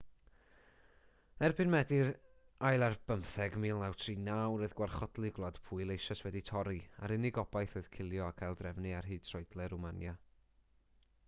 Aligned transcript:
erbyn 1.47 1.71
medi 1.73 1.99
17 2.69 2.95
1939 3.09 4.55
roedd 4.63 4.73
gwarchodlu 4.81 5.31
gwlad 5.37 5.61
pwyl 5.69 5.95
eisoes 5.97 6.25
wedi 6.31 6.43
torri 6.51 6.81
a'r 7.03 7.15
unig 7.19 7.39
obaith 7.45 7.79
oedd 7.83 7.93
cilio 7.99 8.27
ac 8.33 8.45
aildrefnu 8.51 8.97
ar 9.03 9.13
hyd 9.13 9.31
troedle 9.33 9.71
rwmania 9.75 10.19